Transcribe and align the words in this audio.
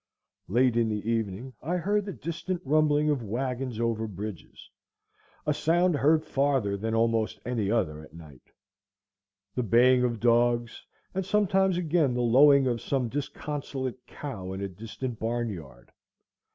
Late 0.47 0.77
in 0.77 0.89
the 0.89 1.07
evening 1.07 1.53
I 1.61 1.77
heard 1.77 2.05
the 2.05 2.11
distant 2.11 2.63
rumbling 2.65 3.11
of 3.11 3.21
wagons 3.21 3.79
over 3.79 4.07
bridges,—a 4.07 5.53
sound 5.53 5.95
heard 5.95 6.25
farther 6.25 6.75
than 6.75 6.95
almost 6.95 7.39
any 7.45 7.69
other 7.69 8.01
at 8.01 8.11
night,—the 8.15 8.41
baying 9.61 10.03
of 10.03 10.19
dogs, 10.19 10.83
and 11.13 11.23
sometimes 11.23 11.77
again 11.77 12.15
the 12.15 12.21
lowing 12.21 12.65
of 12.65 12.81
some 12.81 13.09
disconsolate 13.09 14.07
cow 14.07 14.53
in 14.53 14.61
a 14.61 14.67
distant 14.67 15.19
barn 15.19 15.49
yard. 15.49 15.91